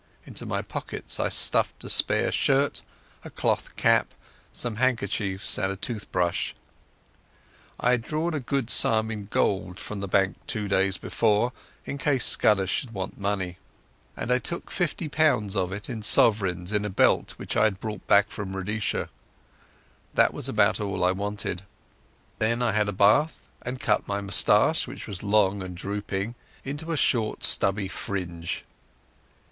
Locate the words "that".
20.15-20.33